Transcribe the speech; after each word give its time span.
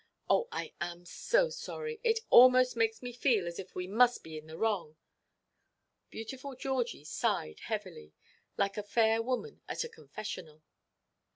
Oh, 0.27 0.47
I 0.51 0.73
am 0.81 1.05
so 1.05 1.51
sorry. 1.51 1.99
It 2.03 2.21
almost 2.31 2.75
makes 2.75 3.03
one 3.03 3.13
feel 3.13 3.45
as 3.45 3.59
if 3.59 3.75
we 3.75 3.85
must 3.85 4.23
be 4.23 4.35
in 4.35 4.47
the 4.47 4.57
wrong." 4.57 4.97
Beautiful 6.09 6.55
Georgie 6.55 7.03
sighed 7.03 7.59
heavily, 7.59 8.13
like 8.57 8.77
a 8.77 8.81
fair 8.81 9.21
woman 9.21 9.61
at 9.69 9.83
a 9.83 9.89
confessional. 9.89 10.63